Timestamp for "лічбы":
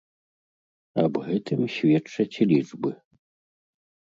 2.53-2.91